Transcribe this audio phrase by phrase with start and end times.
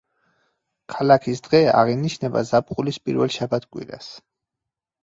[0.93, 4.15] ქალაქის დღე აღინიშნება ზაფხულის პირველ შაბათ-კვირას.